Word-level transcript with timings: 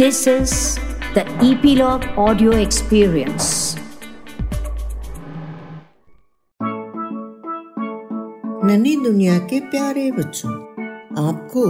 This 0.00 0.26
is 0.26 0.78
the 1.14 1.24
Epilogue 1.44 2.04
Audio 2.16 2.50
Experience. 2.50 3.48
नन्ही 8.64 8.96
दुनिया 8.96 9.38
के 9.38 9.60
प्यारे 9.60 10.10
बच्चों, 10.10 10.50
आपको 11.24 11.64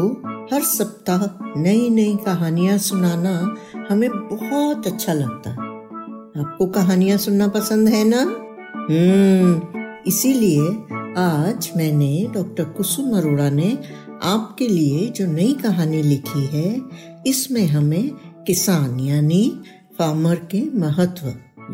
हर 0.52 0.62
सप्ताह 0.62 1.26
नई 1.60 1.90
नई 1.90 2.16
कहानियाँ 2.16 2.78
सुनाना 2.78 3.56
हमें 3.90 4.10
बहुत 4.10 4.86
अच्छा 4.86 5.12
लगता 5.12 5.50
है 5.50 5.68
आपको 6.44 6.66
कहानियाँ 6.66 7.18
सुनना 7.18 7.48
पसंद 7.48 7.88
है 7.88 8.04
ना 8.04 8.22
हम्म 8.90 9.62
इसीलिए 10.06 10.68
आज 11.18 11.70
मैंने 11.76 12.28
डॉक्टर 12.34 12.64
कुसुम 12.64 13.16
अरोड़ा 13.16 13.50
ने 13.50 13.78
आपके 14.22 14.68
लिए 14.68 15.08
जो 15.08 15.26
नई 15.26 15.52
कहानी 15.52 16.02
लिखी 16.02 16.46
है 16.46 16.80
इसमें 17.26 17.66
हमें 17.66 18.10
किसान, 18.44 19.00
यानी 19.00 19.62
फार्मर 19.98 20.34
के 20.34 20.70
महत्व, 20.70 21.26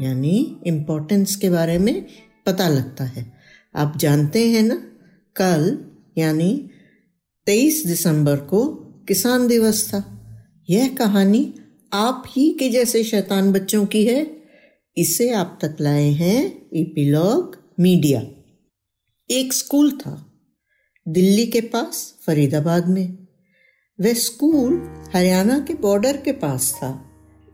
यानी 0.02 0.56
इम्पोर्टेंस 0.66 1.37
के 1.37 1.50
बारे 1.50 1.78
में 1.78 2.06
पता 2.46 2.68
लगता 2.68 3.04
है। 3.04 3.32
आप 3.77 3.96
जानते 3.96 4.51
हैं 4.51 4.62
ना, 4.62 4.74
कल, 5.37 5.84
यानी 6.18 6.70
23 7.46 7.87
दिसंबर 7.87 8.37
को 8.37 8.66
किसान 9.09 9.48
दिवस 9.48 9.88
था। 9.88 10.12
यह 10.70 10.88
कहानी 10.88 11.54
आप 11.92 12.24
ही 12.28 12.52
के 12.52 12.70
जैसे 12.70 13.04
शैतान 13.04 13.52
बच्चों 13.52 13.87
की 13.87 14.06
है। 14.06 14.37
इसे 14.96 15.30
आप 15.30 15.59
तक 15.62 15.76
लाए 15.80 16.10
हैं 16.10 16.66
इपिलॉग 16.73 17.65
मीडिया 17.80 18.23
एक 19.30 19.52
स्कूल 19.52 19.90
था, 19.90 20.32
दिल्ली 21.09 21.46
के 21.46 21.60
पास, 21.60 22.15
फरीदाबाद 22.26 22.88
में। 22.88 23.26
वह 23.98 24.12
स्कूल 24.12 24.73
हरियाणा 25.14 25.59
के 25.59 25.74
बॉर्डर 25.74 26.16
के 26.16 26.32
पास 26.32 26.73
था, 26.74 26.88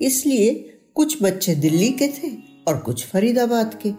इसलिए 0.00 0.54
कुछ 0.94 1.22
बच्चे 1.22 1.54
दिल्ली 1.54 1.90
के 1.92 2.08
थे 2.08 2.30
और 2.68 2.78
कुछ 2.78 3.04
फरीदाबाद 3.06 3.78
के। 3.82 3.92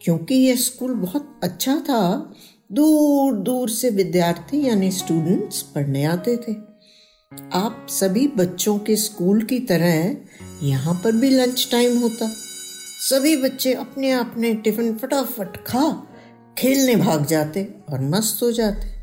क्योंकि 0.00 0.34
यह 0.34 0.56
स्कूल 0.56 0.94
बहुत 0.94 1.40
अच्छा 1.42 1.74
था 1.80 2.00
दूर 2.70 3.36
दूर 3.38 3.70
से 3.70 3.90
विद्यार्थी 3.90 4.62
यानी 4.66 4.90
स्टूडेंट्स 4.90 5.60
पढ़ने 5.74 6.04
आते 6.04 6.36
थे। 6.38 6.52
आप 7.52 7.86
सभी 7.90 8.26
बच्चों 8.28 8.78
के 8.78 8.96
स्कूल 8.96 9.42
की 9.42 9.58
तरह 9.60 10.16
यहाँ 10.62 10.94
पर 10.94 11.12
भी 11.12 11.30
लंच 11.30 11.68
टाइम 11.70 11.98
होता। 11.98 12.28
सभी 13.00 13.36
बच्चे 13.36 13.74
अपने 13.74 14.10
अपने 14.12 14.54
टिफ़िन 14.54 14.96
फटाफट 14.96 15.56
खा, 15.66 15.84
खेलने 16.58 16.96
भाग 16.96 17.26
जाते 17.26 17.68
और 17.92 18.00
मस्त 18.10 18.42
हो 18.42 18.50
जाते। 18.52 18.96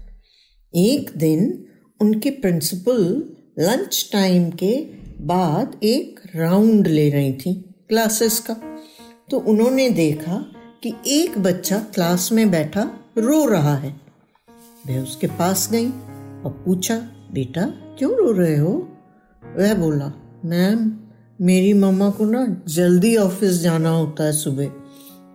एक 0.74 1.12
दिन 1.18 1.66
उनके 2.02 2.30
प्रिंसिपल 2.30 3.30
लंच 3.60 4.10
टाइम 4.14 4.52
के 4.52 4.88
बाद 5.22 5.80
एक 5.84 6.20
राउंड 6.36 6.88
ले 6.88 7.10
रही 7.10 7.34
थी 7.34 7.76
क्लासेस 7.90 8.40
का। 8.40 8.54
तो 9.32 9.40
उन्होंने 9.40 9.90
देखा 9.90 10.52
कि 10.84 10.94
एक 11.08 11.38
बच्चा 11.38 11.78
क्लास 11.80 12.32
में 12.32 12.52
बैठा 12.52 12.92
रो 13.18 13.46
रहा 13.46 13.76
है। 13.76 14.02
वह 14.88 15.04
उसके 15.04 15.28
पास 15.28 15.70
गई 15.72 15.88
और 16.46 16.64
पूछा, 16.66 16.98
बेटा, 17.34 17.62
क्यों 17.98 18.16
रो 18.18 18.32
रहे 18.32 18.58
हो? 18.58 18.90
वह 19.58 19.74
बोला, 19.74 20.40
मैम, 20.46 20.92
मेरी 21.42 21.74
मम्मा 21.74 22.10
को 22.10 22.26
ना 22.26 22.62
जल्दी 22.68 23.16
ऑफ़िस 23.16 23.52
जाना 23.52 23.90
होता 23.90 24.24
है 24.24 24.32
सुबह। 24.32 24.68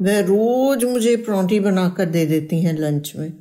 वह 0.03 0.21
रोज 0.21 0.85
मुझे 0.85 1.17
परांठी 1.17 1.61
बनाकर 1.61 2.05
दे 2.05 2.27
देती 2.27 2.63
हैं 2.63 2.79
लंच 2.79 3.13
में। 3.17 3.33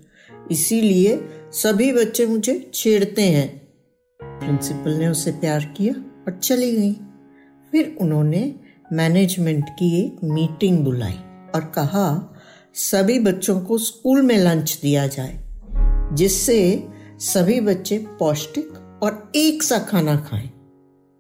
इसीलिए 0.52 1.30
सभी 1.52 1.92
बच्चे 1.92 2.26
मुझे 2.26 2.72
छेड़ते 2.74 3.22
हैं। 3.22 3.60
प्रिंसिपल 4.20 4.92
ने 4.92 5.08
उसे 5.08 5.32
प्यार 5.32 5.74
किया 5.78 5.94
और 5.94 6.40
चली 6.40 6.72
गई। 6.72 6.94
फिर 7.72 7.98
उन्होंने 8.02 8.56
मैनेजमेंट 8.94 9.70
की 9.70 10.06
एक 10.06 10.18
मीटिंग 10.24 10.80
बुलाई 10.80 11.18
और 11.56 11.72
कहा, 11.76 12.36
सभी 12.74 13.20
बच्चों 13.20 13.62
को 13.62 13.78
स्कूल 13.78 14.22
में 14.22 14.38
लंच 14.38 14.80
दिया 14.82 15.08
जाए, 15.08 15.40
जिससे 16.16 16.88
सभी 17.20 17.62
बच्चे 17.62 17.98
पौष्टिक 17.98 19.00
और 19.04 19.32
एक 19.36 19.64
सा 19.64 19.80
खाना 19.80 20.16
खाएँ। 20.16 20.50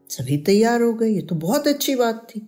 सभी 0.09 0.37
तैयार 0.37 0.81
हो 0.81 0.93
गए, 0.93 1.09
ये 1.09 1.21
तो 1.21 1.35
बहुत 1.35 1.67
अच्छी 1.67 1.95
बात 1.95 2.27
थी। 2.29 2.39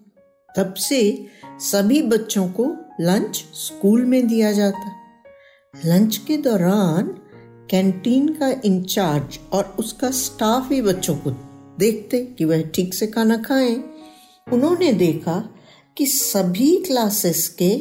तब 0.57 0.73
से 0.73 1.27
सभी 1.59 2.01
बच्चों 2.01 2.47
को 2.47 2.65
लंच 3.01 3.45
स्कूल 3.53 4.05
में 4.05 4.27
दिया 4.27 4.51
जाता। 4.51 5.00
लंच 5.85 6.17
के 6.17 6.37
दौरान 6.37 7.07
कैंटीन 7.69 8.27
का 8.27 8.61
इंचार्ज 8.65 9.39
और 9.53 9.75
उसका 9.79 10.11
स्टाफ 10.11 10.71
ही 10.71 10.81
बच्चों 10.81 11.15
को 11.15 11.31
देखते 11.79 12.25
कि 12.25 12.45
वह 12.45 12.61
ठीक 12.61 12.93
से 12.93 13.07
खाना 13.07 13.37
खाएँ। 13.37 13.83
उन्होंने 14.53 14.93
देखा 14.93 15.49
कि 15.97 16.05
सभी 16.05 16.77
क्लासेस 16.77 17.47
के 17.47 17.77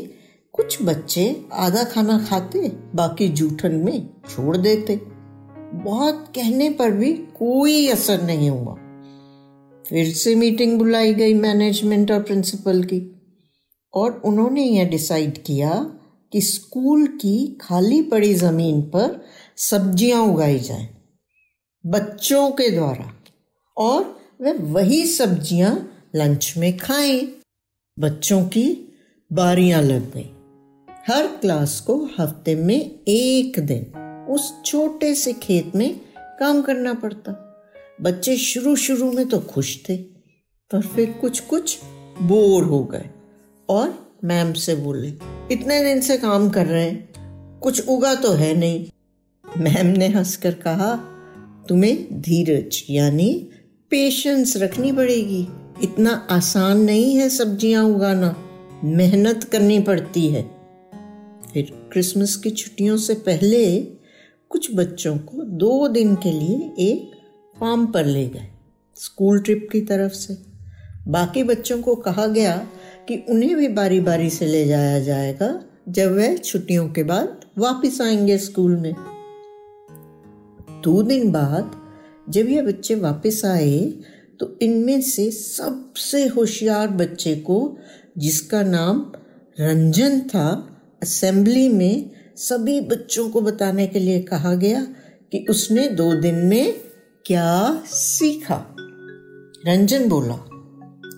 कुछ 0.52 0.82
बच्चे 0.82 1.44
आधा 1.52 1.84
खाना 1.84 2.26
खाते, 2.30 2.72
बाकी 2.94 3.28
जूठन 3.28 3.74
में 3.74 4.10
छोड़ 4.30 4.56
देते। 4.56 5.00
बहुत 5.84 6.32
कहने 6.34 6.70
पर 6.70 6.90
भी 6.90 7.12
कोई 7.12 7.88
असर 7.88 8.22
नहीं 8.22 8.50
हुआ। 8.50 8.74
फिर 9.86 10.14
से 10.14 10.34
मीटिंग 10.34 10.78
बुलाई 10.78 11.14
गई 11.14 11.34
मैनेजमेंट 11.34 12.10
और 12.10 12.22
प्रिंसिपल 12.22 12.82
की, 12.82 13.20
और 13.94 14.22
उन्होंने 14.24 14.64
यह 14.64 14.88
डिसाइड 14.88 15.42
किया 15.42 15.96
कि 16.32 16.40
स्कूल 16.40 17.06
की 17.16 17.58
खाली 17.60 18.00
पड़ी 18.02 18.32
ज़मीन 18.34 18.80
पर 18.82 19.20
सब्ज़ियाँ 19.58 20.20
उगाई 20.22 20.58
जाए, 20.58 20.88
बच्चों 21.84 22.50
के 22.50 22.70
द्वारा, 22.70 23.12
और 23.76 24.02
वे 24.42 24.52
वही 24.52 25.04
सब्ज़ियाँ 25.06 25.72
लंच 26.16 26.52
में 26.58 26.76
खाएँ। 26.78 27.20
बच्चों 27.96 28.42
की 28.44 28.66
बारियाँ 29.30 29.82
लग 29.82 30.12
गई। 30.14 30.30
हर 31.08 31.26
क्लास 31.36 31.78
को 31.80 31.96
हफ़्ते 32.18 32.54
में 32.54 32.76
एक 33.08 33.58
दिन 33.60 34.26
उस 34.30 34.52
छोटे 34.64 35.14
से 35.14 35.32
खेत 35.32 35.74
में 35.76 36.00
काम 36.40 36.62
करना 36.62 36.94
पड़ता। 36.94 37.32
बच्चे 38.02 38.36
शुरू 38.36 38.74
शुरू 38.76 39.10
में 39.12 39.26
तो 39.28 39.38
खुश 39.40 39.76
थे, 39.88 39.96
पर 39.96 40.82
फिर 40.82 41.10
कुछ 41.12 41.40
कुछ 41.40 41.78
बोर 42.22 42.64
हो 42.64 42.82
गए 42.84 43.10
और 43.68 43.88
मैम 44.24 44.52
से 44.52 44.74
बोले, 44.74 45.08
इतने 45.52 45.82
दिन 45.84 46.00
से 46.00 46.16
काम 46.18 46.48
कर 46.50 46.66
रहे 46.66 46.84
हैं, 46.84 47.58
कुछ 47.60 47.88
उगा 47.88 48.14
तो 48.14 48.32
है 48.32 48.54
नहीं। 48.54 48.86
मैम 49.44 49.86
ने 49.86 50.08
हंसकर 50.08 50.54
कहा, 50.54 50.94
तुम्हें 51.68 52.20
धीरज 52.20 52.82
यानी 52.90 53.32
पेशेंस 53.90 54.56
रखनी 54.56 54.92
पड़ेगी। 54.92 55.40
इतना 55.82 56.10
आसान 56.30 56.80
नहीं 56.80 57.14
है 57.16 57.28
सब्ज़ियाँ 57.28 57.84
उगाना, 57.84 58.34
मेहनत 58.84 59.44
करनी 59.44 59.78
पड़ती 59.80 60.26
है। 60.28 60.42
फिर 61.52 61.72
क्रिसमस 61.92 62.36
की 62.36 62.50
छुट्टियों 62.50 62.96
से 62.96 63.14
पहले 63.14 63.80
कुछ 64.50 64.74
बच्चों 64.74 65.16
को 65.18 65.44
दो 65.44 65.88
दिन 65.88 66.14
के 66.14 66.32
लिए 66.32 66.70
एक 66.78 67.10
फार्म 67.56 67.86
पर 67.86 68.04
ले 68.04 68.26
गए 68.28 68.48
स्कूल 68.96 69.40
ट्रिप 69.40 69.68
की 69.72 69.80
तरफ़ 69.80 70.12
से। 70.12 70.49
बाकी 71.10 71.42
बच्चों 71.42 71.82
को 71.82 71.94
कहा 71.94 72.26
गया 72.26 72.56
कि 73.08 73.26
उन्हें 73.28 73.56
भी 73.56 73.68
बारी 73.68 74.00
बारी 74.00 74.30
से 74.30 74.46
ले 74.46 74.64
जाया 74.64 75.00
जाएगा 75.00 75.64
जब 75.88 76.16
वह 76.16 76.36
छुट्टियों 76.36 76.88
के 76.88 77.02
बाद 77.02 77.40
वापस 77.58 78.00
आएँगे 78.00 78.38
स्कूल 78.38 78.76
में। 78.76 78.92
दो 80.84 81.02
दिन 81.02 81.30
बाद 81.32 81.70
जब 82.28 82.48
ये 82.48 82.62
बच्चे 82.62 82.94
वापस 82.94 83.44
आए 83.44 83.80
तो 84.40 84.58
इनमें 84.62 85.00
से 85.00 85.30
सबसे 85.30 86.26
होशियार 86.26 86.88
बच्चे 86.88 87.36
को, 87.36 87.78
जिसका 88.18 88.62
नाम 88.62 89.12
रंजन 89.60 90.20
था, 90.20 90.78
असेंबली 91.02 91.68
में 91.68 92.10
सभी 92.36 92.80
बच्चों 92.80 93.30
को 93.30 93.40
बताने 93.40 93.86
के 93.86 93.98
लिए 93.98 94.20
कहा 94.22 94.54
गया 94.54 94.82
कि 95.32 95.46
उसने 95.50 95.88
दो 95.88 96.14
दिन 96.14 96.34
में 96.34 96.80
क्या 97.26 97.82
सीखा। 97.86 98.74
रंजन 99.66 100.08
बोला 100.08 100.49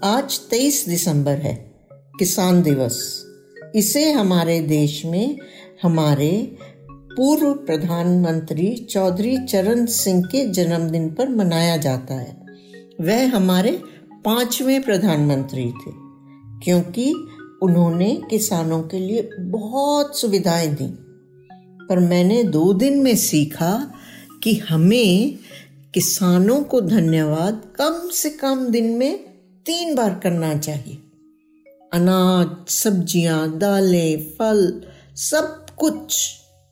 आज 0.04 0.38
तेईस 0.38 0.88
दिसंबर 0.88 1.34
है, 1.34 1.74
किसान 2.18 2.62
दिवस। 2.62 3.26
इसे 3.74 4.12
हमारे 4.12 4.60
देश 4.60 5.04
में 5.04 5.38
हमारे 5.82 6.56
पूर्व 6.90 7.52
प्रधानमंत्री 7.52 8.86
चौधरी 8.90 9.38
चरण 9.38 9.86
सिंह 9.86 10.24
के 10.24 10.50
जन्मदिन 10.50 11.10
पर 11.10 11.28
मनाया 11.28 11.76
जाता 11.76 12.14
है। 12.14 12.46
वह 13.00 13.36
हमारे 13.36 13.82
पाँचवें 14.24 14.82
प्रधानमंत्री 14.82 15.64
थे, 15.64 15.92
क्योंकि 16.64 17.12
उन्होंने 17.62 18.22
किसानों 18.30 18.82
के 18.82 18.98
लिए 18.98 19.30
बहुत 19.40 20.18
सुविधाएँ 20.18 20.68
दी। 20.68 20.88
पर 21.86 21.98
मैंने 21.98 22.44
दो 22.44 22.72
दिन 22.72 23.02
में 23.02 23.16
सीखा 23.16 23.94
कि 24.42 24.54
हमें 24.54 25.38
किसानों 25.94 26.62
को 26.62 26.80
धन्यवाद 26.80 27.62
कम 27.76 28.08
से 28.12 28.30
कम 28.30 28.66
दिन 28.66 28.86
में 28.86 29.31
तीन 29.66 29.94
बार 29.94 30.20
करना 30.22 30.58
चाहिए। 30.58 30.94
अनाज, 31.92 32.70
सब्ज़ियाँ, 32.70 33.58
दालें, 33.58 34.22
फल, 34.22 34.82
सब 35.16 35.66
कुछ, 35.78 36.18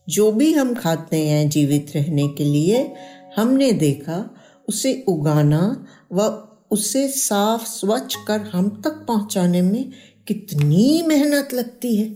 जो 0.08 0.32
भी 0.32 0.52
हम 0.52 0.74
खाते 0.74 1.28
हैं 1.28 1.48
जीवित 1.48 1.92
रहने 1.94 2.28
के 2.28 2.44
लिए, 2.44 2.94
हमने 3.36 3.72
देखा, 3.72 4.34
उसे 4.68 5.04
उगाना 5.08 5.86
व 6.12 6.46
उसे 6.70 7.08
साफ़, 7.08 7.64
स्वच्छ 7.64 8.16
कर 8.28 8.40
हम 8.40 8.82
तक 8.84 8.90
पहुँचाने 8.90 9.62
में 9.62 9.92
कितनी 10.26 11.02
मेहनत 11.06 11.48
लगती 11.54 11.96
है। 11.96 12.08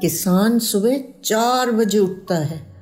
किसान 0.00 0.58
सुबह 0.58 0.98
चार 1.24 1.70
बजे 1.70 1.98
उठता 1.98 2.34
है 2.34 2.76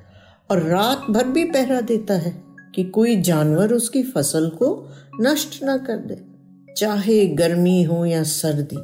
और 0.50 0.62
रात 0.62 1.06
भर 1.10 1.24
भी 1.24 1.44
पहरा 1.44 1.80
देता 1.80 2.14
है 2.14 2.42
कि 2.74 2.84
कोई 2.84 3.20
जानवर 3.20 3.72
उसकी 3.72 4.02
फ़सल 4.02 4.48
को 4.48 4.88
नष्ट 5.20 5.62
ना 5.62 5.76
कर 5.76 5.96
दे। 5.96 6.35
चाहे 6.76 7.24
गर्मी 7.26 7.82
हो 7.82 8.04
या 8.06 8.22
सर्दी, 8.22 8.76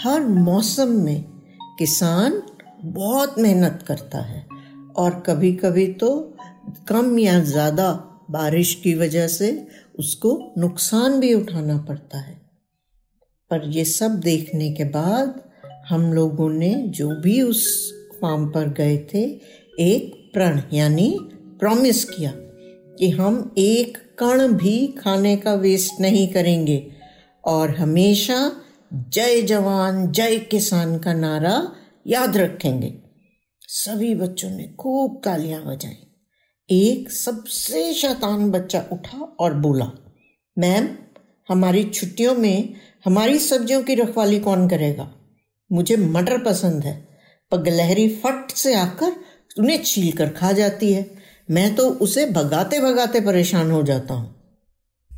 हर 0.00 0.20
मौसम 0.20 0.88
में 1.04 1.24
किसान 1.78 2.42
बहुत 2.84 3.38
मेहनत 3.38 3.84
करता 3.88 4.18
है। 4.18 4.46
और 4.96 5.22
कभी 5.26 5.52
कभी 5.54 5.86
तो 5.94 6.10
कम 6.88 7.18
या 7.18 7.38
ज़्यादा 7.44 7.90
बारिश 8.30 8.74
की 8.74 8.94
वजह 8.94 9.26
से 9.28 9.50
उसको 9.98 10.38
नुकसान 10.58 11.18
भी 11.20 11.32
उठाना 11.34 11.76
पड़ता 11.78 12.18
है। 12.18 12.40
पर 13.50 13.68
ये 13.68 13.84
सब 13.84 14.20
देखने 14.20 14.70
के 14.72 14.84
बाद 14.90 15.40
हम 15.88 16.12
लोगों 16.12 16.50
ने 16.50 16.74
जो 16.90 17.08
भी 17.20 17.40
उस 17.42 17.66
फार्म 18.12 18.46
पर 18.46 18.68
गए 18.68 18.96
थे, 19.14 19.24
एक 19.80 20.30
प्रण 20.34 20.62
यानी 20.72 21.14
प्रॉमिस 21.60 22.04
किया 22.04 22.32
कि 22.98 23.10
हम 23.10 23.54
एक 23.58 23.98
कण 24.18 24.52
भी 24.52 24.86
खाने 24.98 25.36
का 25.36 25.54
वेस्ट 25.56 26.00
नहीं 26.00 26.26
करेंगे। 26.28 26.76
और 27.44 27.70
हमेशा 27.70 28.52
जय 28.94 29.42
जवान, 29.42 30.12
जय 30.12 30.38
किसान 30.38 30.98
का 30.98 31.12
नारा 31.12 31.72
याद 32.06 32.36
रखेंगे। 32.36 32.94
सभी 33.60 34.14
बच्चों 34.14 34.50
ने 34.50 34.64
खूब 34.78 35.20
तालियाँ 35.24 35.64
बजाई। 35.64 35.96
एक 36.70 37.10
सबसे 37.10 37.94
शैतान 37.94 38.50
बच्चा 38.50 38.84
उठा 38.92 39.36
और 39.40 39.54
बोला, 39.54 39.90
मैम, 40.58 40.88
हमारी 41.48 41.84
छुट्टियों 41.84 42.34
में 42.34 42.74
हमारी 43.04 43.38
सब्जियों 43.38 43.82
की 43.82 43.94
रखवाली 43.94 44.40
कौन 44.40 44.68
करेगा? 44.68 45.14
मुझे 45.72 45.96
मटर 45.96 46.38
पसंद 46.38 46.84
है। 46.84 47.08
पर 47.50 47.58
गलहरी 47.58 48.08
फट 48.08 48.50
से 48.50 48.74
आकर 48.74 49.12
उन्हें 49.58 49.82
छील 49.84 50.12
कर 50.12 50.28
खा 50.28 50.52
जाती 50.52 50.92
है। 50.92 51.10
मैं 51.50 51.74
तो 51.74 51.90
उसे 51.90 52.26
भगाते 52.26 52.80
भगाते 52.80 53.20
परेशान 53.20 53.70
हो 53.70 53.82
जाता 53.82 54.14
हूँ। 54.14 54.41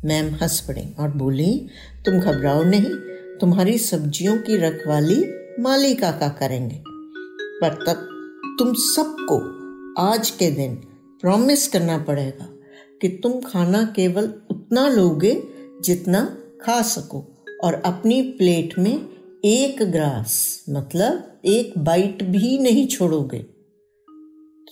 मैम 0.05 0.35
हंस 0.35 0.59
पड़ी 0.59 0.95
और 0.99 1.11
बोली, 1.11 1.67
तुम 2.05 2.19
घबराओ 2.19 2.63
नहीं, 2.63 2.95
तुम्हारी 3.37 3.77
सब्जियों 3.77 4.37
की 4.37 4.57
रखवाली 4.57 5.25
माली 5.59 5.95
काका 5.95 6.29
करेंगे। 6.29 6.83
पर 7.61 7.73
तब 7.73 8.11
तुम 8.59 8.73
सबको 8.73 9.55
आज 10.01 10.29
के 10.29 10.51
दिन 10.51 10.75
प्रॉमिस 11.21 11.67
करना 11.67 11.97
पड़ेगा 11.97 12.49
कि 13.01 13.07
तुम 13.07 13.41
खाना 13.41 13.93
केवल 13.95 14.33
उतना 14.51 14.87
लोगे 14.87 15.43
जितना 15.81 16.37
खा 16.61 16.81
सको 16.81 17.43
और 17.63 17.73
अपनी 17.73 18.21
प्लेट 18.21 18.79
में 18.79 19.07
एक 19.45 19.83
ग्रास 19.83 20.65
मतलब 20.69 21.41
एक 21.45 21.73
बाइट 21.77 22.23
भी 22.23 22.57
नहीं 22.57 22.87
छोड़ोगे। 22.87 23.39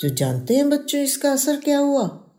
तो 0.02 0.10
जानते 0.10 0.56
हैं 0.56 0.70
बच्चों 0.70 1.02
इसका 1.02 1.32
असर 1.32 1.56
क्या 1.56 1.80
हुआ? 1.80 2.34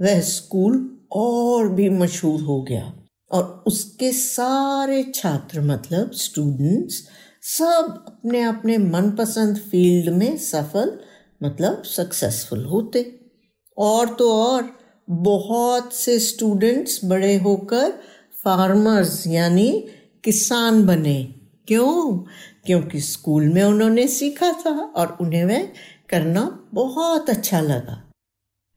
वह 0.00 0.20
स्कूल 0.20 0.95
और 1.12 1.68
भी 1.68 1.88
मशहूर 1.88 2.40
हो 2.40 2.62
गया। 2.62 2.92
और 3.32 3.64
उसके 3.66 4.12
सारे 4.12 5.12
छात्र 5.14 5.60
मतलब 5.60 6.10
स्टूडेंट्स 6.12 7.08
सब 7.42 8.04
अपने 8.08 8.42
अपने 8.42 8.78
मनपसंद 8.78 9.56
फ़ील्ड 9.56 10.12
में 10.12 10.36
सफल 10.36 10.98
मतलब 11.42 11.82
सक्सेसफुल 11.82 12.64
होते। 12.64 13.20
और 13.78 14.14
तो 14.14 14.32
और, 14.32 14.78
बहुत 15.10 15.94
से 15.94 16.18
स्टूडेंट्स 16.18 17.00
बड़े 17.04 17.36
होकर 17.36 17.90
फार्मर्स 18.44 19.26
यानी 19.26 19.88
किसान 20.24 20.86
बने। 20.86 21.34
क्यों? 21.68 22.24
क्योंकि 22.66 23.00
स्कूल 23.00 23.48
में 23.48 23.62
उन्होंने 23.62 24.08
सीखा 24.08 24.52
था 24.52 24.70
और 24.70 25.18
उन्हें 25.20 25.44
वह 25.44 25.68
करना 26.08 26.68
बहुत 26.74 27.30
अच्छा 27.30 27.60
लगा। 27.60 28.10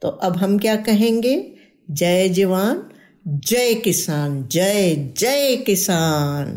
तो 0.02 0.08
अब 0.08 0.38
हम 0.38 0.60
क्या 0.60 0.76
कहेंगे? 0.76 1.59
जय 1.90 2.28
जवान, 2.30 2.82
जय 3.26 3.74
किसान, 3.74 4.44
जय 4.52 4.96
जय 5.18 5.56
किसान। 5.56 6.52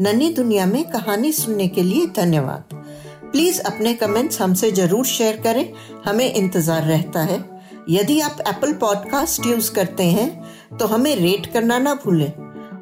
नन्ही 0.00 0.32
दुनिया 0.34 0.64
में 0.66 0.82
कहानी 0.84 1.32
सुनने 1.32 1.66
के 1.68 1.82
लिए 1.82 2.06
धन्यवाद। 2.06 2.74
प्लीज़ 3.32 3.60
अपने 3.60 3.92
कमेंट्स 3.94 4.40
हमसे 4.40 4.70
ज़रूर 4.70 5.04
शेयर 5.06 5.36
करें, 5.36 5.72
हमें 6.04 6.32
इंतज़ार 6.34 6.82
रहता 6.82 7.20
है। 7.20 7.38
यदि 7.90 8.18
आप 8.20 8.40
एप्पल 8.48 8.72
पॉडकास्ट 8.72 9.46
यूज़ 9.46 9.70
करते 9.72 10.04
हैं 10.04 10.76
तो 10.78 10.86
हमें 10.86 11.14
रेट 11.16 11.46
करना 11.46 11.78
ना 11.78 11.94
भूलें। 11.94 12.32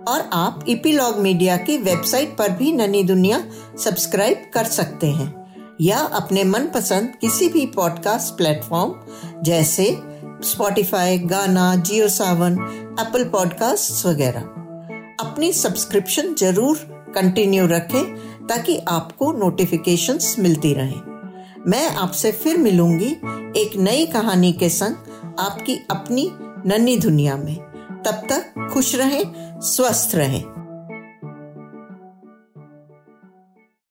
और 0.05 0.29
आप 0.33 0.65
इपीलॉग 0.69 1.19
मीडिया 1.19 1.57
की 1.57 1.77
वेबसाइट 1.79 2.37
पर 2.37 2.51
भी 2.51 2.73
ननी 2.73 3.03
दुनिया 3.03 3.45
सब्सक्राइब 3.85 4.51
कर 4.55 4.65
सकते 4.71 5.07
हैं। 5.07 5.29
या 5.81 5.99
अपने 5.99 6.45
मनपसंद 6.45 7.13
किसी 7.21 7.49
भी 7.49 7.67
पॉडकास्ट 7.67 8.37
प्लेटफॉर्म 8.37 8.95
जैसे 9.43 9.91
स्पॉटिफाई 10.45 11.19
गाना 11.19 11.75
जियो 11.77 12.09
सावन 12.09 12.53
एप्पल 13.01 13.25
पॉडकास्ट 13.25 14.07
वगैरह। 14.07 14.41
अपनी 15.21 15.53
सब्सक्रिप्शन 15.53 16.35
ज़रूर 16.35 16.79
कंटिन्यू 17.15 17.67
रखें, 17.67 18.15
ताकि 18.47 18.79
आपको 18.89 19.33
नोटिफिकेशंस 19.33 20.37
मिलती 20.39 20.75
रहें। 20.75 21.01
मैं 21.69 21.89
आपसे 21.97 22.33
फिर 22.33 22.59
मिलूँगी 22.59 23.11
एक 23.61 23.77
नई 23.77 24.07
कहानी 24.07 24.53
के 24.53 24.69
संग 24.69 25.37
आपकी 25.39 25.77
अपनी 25.91 26.31
नन्ही 26.67 26.97
दुनिया 26.97 27.37
में। 27.37 27.57
तब 28.07 28.27
तक 28.33 28.71
खुश 28.73 28.95
रहें, 28.95 29.61
स्वस्थ 29.61 30.15
रहें। 30.15 30.62